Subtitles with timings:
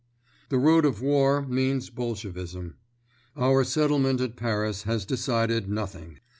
[0.49, 2.73] The road of war means Bolshevism.
[3.37, 6.17] Our settlement at Paris has decided nothing.